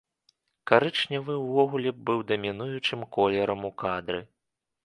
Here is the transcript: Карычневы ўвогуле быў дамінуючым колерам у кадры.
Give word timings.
Карычневы 0.71 1.35
ўвогуле 1.41 1.93
быў 2.11 2.19
дамінуючым 2.31 3.07
колерам 3.19 3.59
у 3.71 3.75
кадры. 3.83 4.19